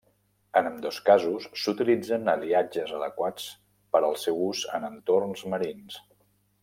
[0.59, 3.45] En ambdós casos s'utilitzen aliatges adequats
[3.97, 6.01] per al seu ús en entorns marins.